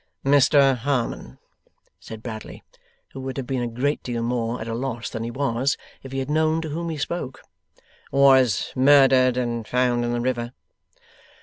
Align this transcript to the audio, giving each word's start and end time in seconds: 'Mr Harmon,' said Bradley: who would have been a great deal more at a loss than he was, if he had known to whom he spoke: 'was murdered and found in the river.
'Mr 0.25 0.77
Harmon,' 0.77 1.37
said 1.99 2.23
Bradley: 2.23 2.63
who 3.11 3.19
would 3.21 3.37
have 3.37 3.45
been 3.45 3.61
a 3.61 3.67
great 3.67 4.01
deal 4.01 4.23
more 4.23 4.59
at 4.59 4.67
a 4.67 4.73
loss 4.73 5.11
than 5.11 5.23
he 5.23 5.29
was, 5.29 5.77
if 6.01 6.11
he 6.11 6.17
had 6.17 6.27
known 6.27 6.59
to 6.63 6.69
whom 6.69 6.89
he 6.89 6.97
spoke: 6.97 7.43
'was 8.11 8.73
murdered 8.75 9.37
and 9.37 9.67
found 9.67 10.03
in 10.03 10.11
the 10.11 10.19
river. 10.19 10.53